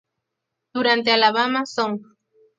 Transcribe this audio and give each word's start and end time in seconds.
Durante 0.73 1.11
"Alabama 1.11 1.67
Song". 1.67 2.01